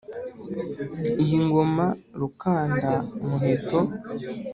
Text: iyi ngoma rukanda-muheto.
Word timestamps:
iyi 1.23 1.37
ngoma 1.45 1.85
rukanda-muheto. 2.19 3.79